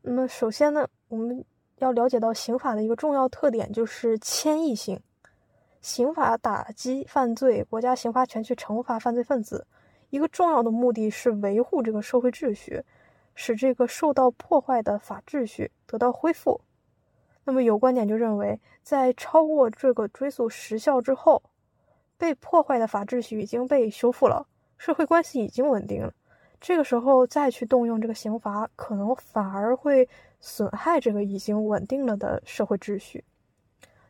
[0.00, 1.44] 那么首先呢，我们
[1.80, 4.98] 要了解到刑法的一个重要特点就是迁移性。
[5.82, 9.66] 刑法打击犯罪，国家刑罚权去惩罚犯罪分子，
[10.10, 12.84] 一个重要的目的是维护这个社会秩序，
[13.34, 16.60] 使这个受到破坏的法秩序得到恢复。
[17.42, 21.42] 那么有观点就认为，在超过这个追诉时效之后，
[22.16, 24.46] 被破坏的法秩序已经被修复了，
[24.78, 26.14] 社会关系已经稳定了，
[26.60, 30.08] 这个时候再去动用这个刑罚，可能反而会
[30.38, 33.24] 损害这个已经稳定了的社会秩序。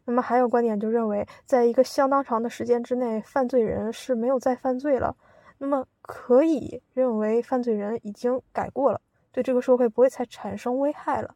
[0.04, 5.16] 那么还有观点就认为，在一个相当长的时间之内，犯罪人是没有再犯罪了，
[5.58, 9.00] 那么可以认为犯罪人已经改过了，
[9.30, 11.34] 对这个社会不会再产生危害了。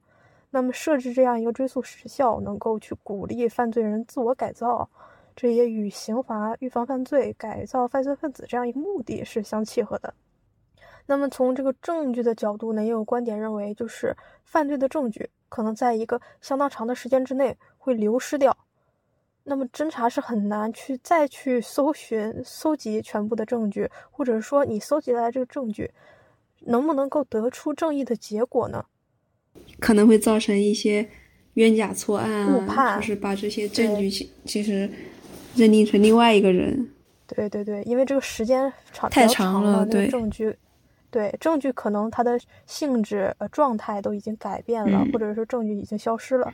[0.50, 4.88] 那么设置这样一个追诉时效，能够去鼓励犯罪人自我改造，
[5.34, 10.14] 这也与刑罚、预防犯罪、改造犯罪分子这样一个目的是相契合的。
[11.08, 17.56] 那么从这个证据的角度呢，也有观点认为，就是犯罪的证据可能在一个相当长的时间之内
[17.86, 18.56] 会流失掉。
[19.44, 25.88] 那么侦查是很难去再去搜寻、搜集全部的证据，或者说你搜集来这个证据，
[26.62, 28.84] 能不能够得出正义的结果呢？
[29.78, 31.08] 可能会造成一些
[31.54, 34.90] 冤假错案误判，就是把这些证据其其实
[35.54, 36.90] 认定成另外一个人。
[37.28, 40.56] 对对对，因为这个时间长太长了，对证据。
[41.08, 46.52] 对证据，可能它的性质、呃状态都已经改变了，或者说证据已经消失了。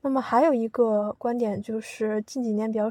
[0.00, 2.90] 那么还有一个观点，就是近几年比较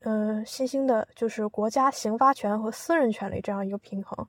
[0.00, 4.26] 呃新兴的，就是国家刑罚权和私人权利这样一个平衡。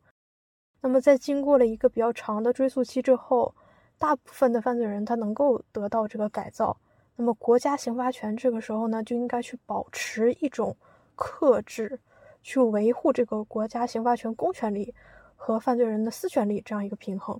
[0.81, 3.53] 那么在经过了一个比较长的追诉期之后，
[3.97, 6.77] 大部分的犯罪人他能够得到这个改造。
[7.15, 10.75] 那么国家刑罚权这个时候呢，就应该去保持一种
[11.15, 11.99] 克制，
[12.41, 14.93] 去维护这个国家刑罚权公权力。
[15.41, 17.39] 和犯罪人的私权利这样一个平衡。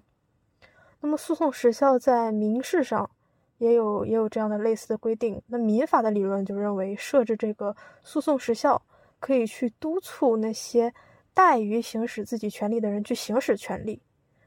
[1.02, 3.12] 那么，诉讼时效在民事上
[3.60, 5.40] 也有也有这样的类似的规定。
[5.48, 8.82] 那民法的理论就认为，设置这个诉讼时效
[9.20, 10.92] 可以去督促那些
[11.36, 14.02] 怠于行使自己权利的人去行使权利，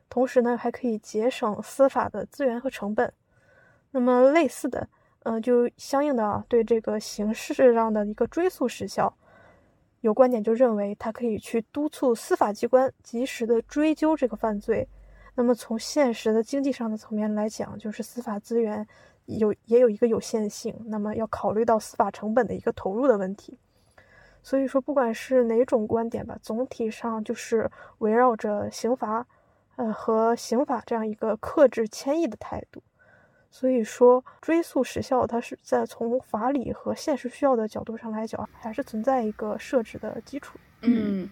[0.08, 3.12] 同时呢，还可以节省司法的资源和成本。
[3.92, 4.88] 那么，类似的，
[5.24, 9.16] 嗯，就相应的啊，对这个刑事上的一个追诉时效。
[10.00, 14.88] 有观点就认为，它可以去督促司法机关及时的追究这个犯罪。
[15.34, 18.86] 那么从现实的经济上的层面来讲，就是司法资源
[19.26, 23.58] 有也有一个有限性，那么要考虑到司法成本的一个投入的问题。
[24.42, 29.26] 所以说，不管是哪种观点吧，总体上就是围绕着刑罚，
[29.76, 32.82] 呃和刑法这样一个克制迁移的态度。
[33.50, 40.58] 所以说，追诉时效，它是在从法理和现实需要的角度上来讲，还是存在一个设置的基础。
[40.80, 41.28] 嗯，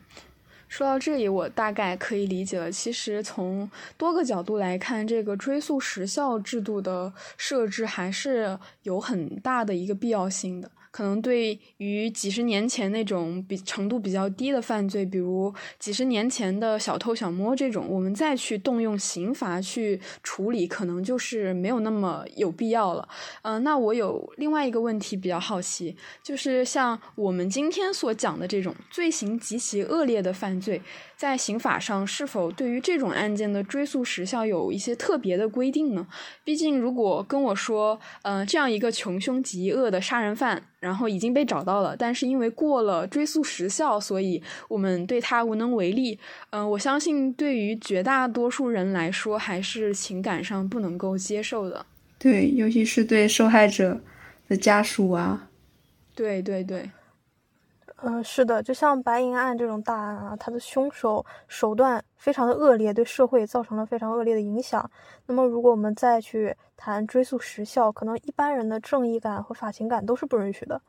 [0.70, 2.70] 说到这里，我大概可以理解了。
[2.70, 3.68] 其实从
[3.98, 10.70] 多个角度来看，这个追溯时效制度的设置还是有很大的一个必要性的。
[10.90, 23.08] 可能对于几十年前那种比程度比较低的犯罪，比如几十年前的小偷小摸这种，我们再去动用刑罚去处理，可能就是没有那么有必要了。
[23.42, 30.82] 嗯，那我有另外一个问题比较好奇，就是像我们今天所讲的这种罪行极其恶劣的犯罪。
[31.16, 36.06] 在刑法上，是否对于这种案件的追诉时效有一些特别的规定呢？
[36.42, 46.18] 毕竟，如果跟我说，呃，这样一个穷凶极恶的杀人犯，然后已经被找到了，但是因为过了追诉时效，所以我们对他无能为力。
[46.50, 51.86] 嗯，我相信对于绝大多数人来说，还是情感上不能够接受的。
[52.18, 54.00] 对，尤其是对受害者
[54.48, 55.48] 的家属啊。
[56.14, 56.90] 对对对。
[58.02, 64.90] 嗯，是的，就像白银案这种大案啊，它的凶手手段非常的恶劣，对社会造成了非常恶劣的影响。
[65.26, 70.80] 那么，如果我们再去谈追诉时效，可能一般人的正义感和法情感都是不允许的。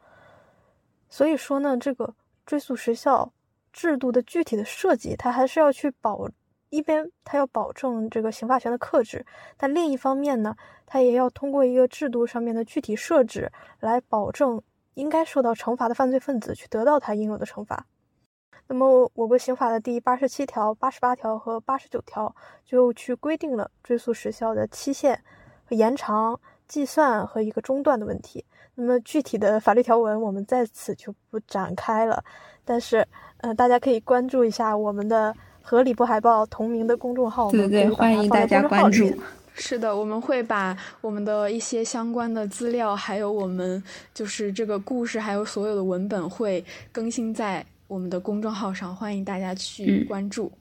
[1.09, 2.14] 所以说呢，这个
[2.45, 3.30] 追诉时效
[3.74, 6.30] 制度的具体的设计，它还是要去保
[6.70, 9.26] 一边，它要保证这个刑法权的克制，
[9.57, 10.55] 但另一方面呢，
[10.86, 13.51] 它也要通过一个制度上面的具体设置
[13.82, 14.62] 来保证。
[14.93, 17.85] 应该受到惩罚的犯罪分子去得到他应有的惩罚。
[18.67, 22.33] 那么，我国刑法的第八十七条、八十八条和八十九条
[22.65, 25.21] 就去规定了追诉时效的期限
[25.65, 28.45] 和延长、计算和一个中断的问题。
[28.75, 32.23] 那么，具体的法律条文我们在此就不展开了。
[32.63, 33.05] 但是，
[33.37, 39.13] 呃，大家可以关注一下我们的“合理不海报”同名的公众号，对对，欢迎大家关注。
[39.53, 43.81] 是的，我们会把我们的一些相关的资料，还有我们
[44.13, 50.51] 就是这个故事，还有所有的文本会更新在我们的公众号上，欢迎大家去关注。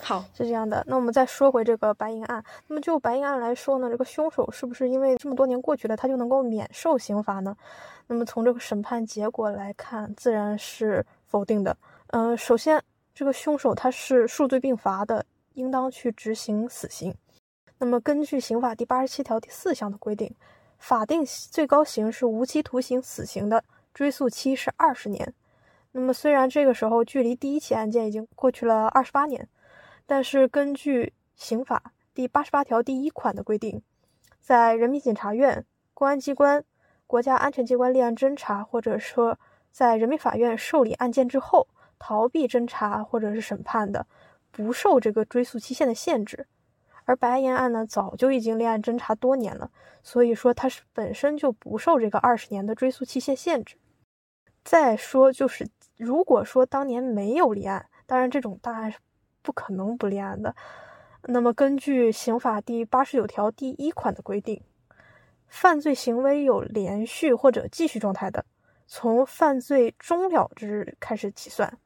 [0.00, 0.82] 好，是这样的。
[0.86, 7.56] 那我们再说回这个白银案，那么就白银案来说呢，这个凶手是不是因为这么多年过去了，他就能够免受刑罚呢？
[8.06, 11.76] 那么从这个审判结果来看，自然是否定的。
[12.08, 12.82] 嗯，首先
[13.14, 17.14] 这个凶手他是数罪并罚的，应当去执行死刑。
[17.80, 20.34] 那么，根据刑法第八十七条第四项的规定，
[20.78, 23.62] 法定最高刑是无期徒刑、死刑的，
[23.94, 25.32] 追诉期是二十年。
[25.92, 29.48] 那么，虽然这个时候距离第一起案件已经过去了二十八年，
[30.06, 33.80] 但是根据刑法第八十八条第一款的规定，
[34.40, 35.64] 在人民检察院、
[35.94, 36.64] 公安机关、
[37.06, 39.38] 国家安全机关立案侦查，或者说
[39.70, 41.68] 在人民法院受理案件之后
[41.98, 44.04] 逃避侦查或者是审判的，
[44.50, 46.48] 不受这个追诉期限的限制。
[47.08, 49.70] 而白银案呢，早就已经立案侦查多年了，
[50.02, 53.76] 所以说它是本身就不受这个二十年的追诉期限限制。
[54.62, 58.98] 再说就是，如果说当年没有立案，当然这种大案是
[59.40, 60.54] 不可能不立案的。
[61.22, 64.62] 那么根据刑法第八十九条第一款的规定，
[65.46, 68.44] 犯罪行为有连续或者继续状态的，
[68.86, 71.78] 从犯罪终了之日开始起算。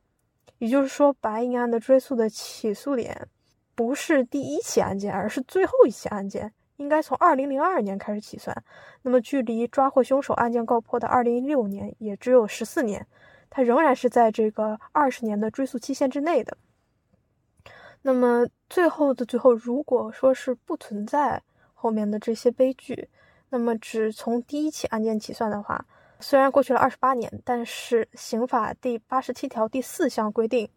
[0.58, 3.28] 也就是说，白银案的追诉的起诉点
[3.74, 8.56] 不是第一起案件，而是最后一起案件，应该从二零零二年开始起算。
[9.02, 13.06] 那么，距离抓获凶手、案件告破的二零一六年也只有十四年，
[13.50, 16.56] 它仍然是在这个二十年的追诉期限之内的。
[18.02, 21.42] 那么，最后的最后，如果说是不存在
[21.74, 23.08] 后面的这些悲剧，
[23.48, 25.84] 那么只从第一起案件起算的话。
[26.20, 30.68] 虽然过去了二十八年，但是刑法第八十七条第四项规定，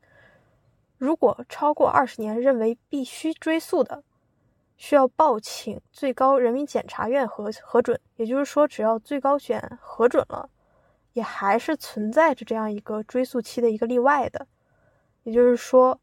[0.98, 4.04] 如果超过二十年认为必须追诉的，
[4.78, 8.00] 需要报请最高人民检察院核核准。
[8.16, 10.50] 也就是说，只要最高检核准了，
[11.14, 14.48] 也还是存在着这样一个追诉期的一个例外的。
[15.24, 16.00] 也就是说，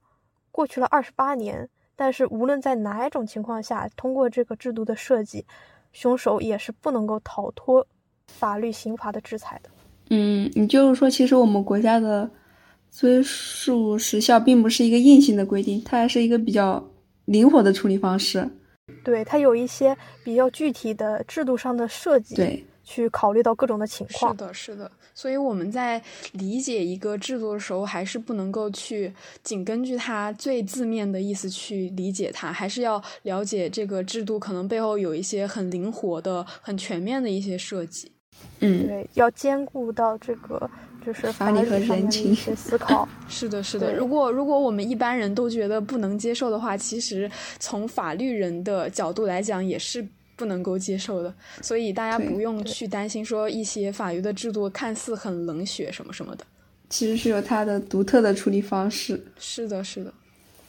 [0.51, 5.47] 过去了二十八年，但是无论在哪一种情况下，通过这个制度的设计，
[5.93, 7.87] 凶手也是不能够逃脱。
[8.29, 9.69] 法律刑罚的制裁的，
[10.09, 12.31] 嗯，你就是说，其实我们国家的
[12.95, 16.85] 追诉时效并不是一个硬性的规定，它还是一个比较
[17.25, 18.49] 灵活的处理方式。
[19.03, 24.33] 对，它有一些比较具体的制度上的设计，对，去考虑到各种的情况。
[24.33, 24.91] 是的，是的。
[25.15, 29.13] 所以我们在理解一个制度的时候，还是不能够去
[29.43, 38.13] 仅根据它最字面的意思去理解它，还是要了解这个制度可能背后有一些很灵活的、很全面的一些设计。
[38.61, 40.69] 嗯，对，要兼顾到这个
[41.05, 43.09] 就是法理和人情思考。
[43.29, 43.95] 是的，是的。
[43.95, 51.35] 如果如果我们一般人都觉得不能接受的话，其实从法律人的角度来讲也是不能够接受的。
[51.61, 56.45] 所以大家不用去担心说一些法律的制度看似很冷血什么什么的，
[56.89, 59.23] 其实是有它的独特的处理方式。
[59.39, 60.13] 是的，是的。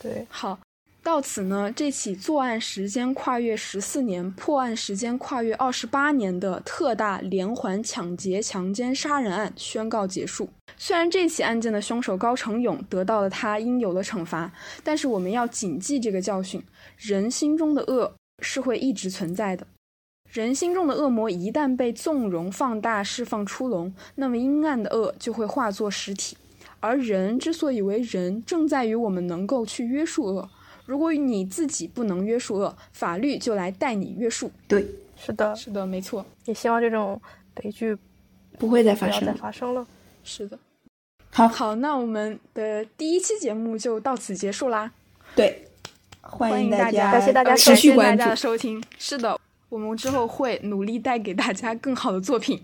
[0.01, 0.59] 对，好。
[1.04, 10.47] 到此呢，这起作案时间跨越十四年、破案时间跨越二十八年的特大连环抢劫、强奸、杀人案宣告结束。
[10.78, 14.49] 虽然这起案件的凶手高成勇得到了他应有的惩罚，
[14.82, 16.64] 但是我们要谨记这个教训：
[16.97, 19.68] 人心中的恶是会一直存在的。
[20.32, 26.38] 人心中的恶魔一旦被纵容、放大、释放出笼，那么阴暗的恶就会化作实体。
[26.80, 30.49] 而人之所以为人，正在于我们能够去约束恶。
[30.86, 34.51] 如果你自己不能约束恶，法律就来代你约束。
[34.67, 36.25] 对，是的，是的，没错。
[36.45, 37.21] 也希望这种
[37.53, 37.97] 悲剧
[38.59, 39.86] 不会再发生，再发生了。
[40.23, 40.59] 是的。
[41.29, 44.91] 好，好，那我们的第一期节目就到此结束啦。
[45.36, 45.67] 对，
[46.21, 48.84] 欢迎大家，感谢大家持续关注收听。
[48.99, 52.61] 是的，我们之后会努力带给大家更好的作品。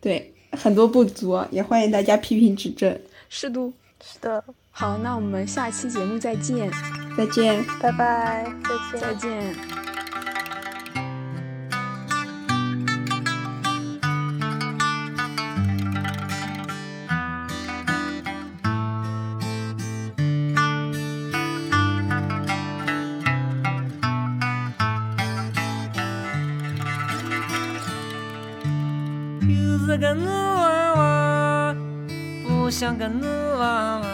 [0.00, 3.00] 对，很多不足，也欢迎大家批评指正。
[3.28, 4.42] 是的，是的。
[4.70, 6.68] 好，那我们下期节目再见，
[7.18, 9.28] 再见，拜拜，再见，再见。
[29.42, 31.74] 又是个女娃娃，
[32.46, 33.26] 不像个女
[33.58, 34.07] 娃娃。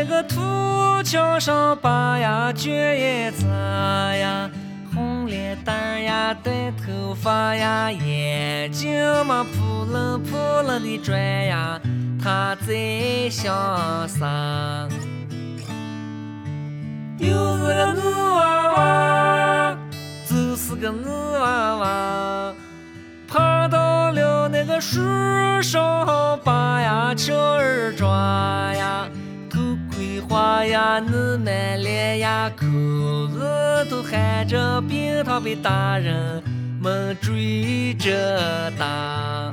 [0.00, 4.48] 那个土墙上，拔呀卷叶子呀，
[4.94, 8.96] 红脸蛋呀，短头发呀，眼睛
[9.26, 11.80] 嘛扑棱扑棱的转呀，
[12.22, 13.52] 他在想
[14.06, 14.88] 啥？
[17.18, 17.26] 又
[17.56, 18.00] 是个女
[18.36, 19.76] 娃娃，
[20.28, 22.54] 就是个女娃娃，
[23.26, 25.00] 爬到了那个树
[25.60, 28.06] 上，拔呀翘耳抓
[28.76, 29.08] 呀。
[30.28, 32.66] 花呀，嫩满脸呀，口
[33.28, 36.42] 子都含着冰糖，被大人
[36.80, 39.50] 们追着打。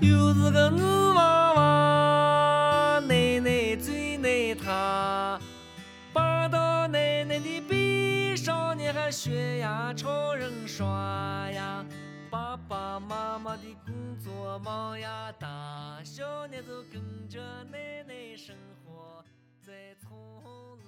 [0.00, 0.80] 又是个女
[1.16, 5.40] 娃娃，奶奶最爱她，
[6.14, 10.86] 爬到奶奶的背上，你还学呀超人耍
[11.50, 11.84] 呀。
[12.30, 19.24] 爸爸妈妈的工作忙呀，大小年都跟着奶奶生活
[19.60, 20.10] 在村
[20.78, 20.85] 里。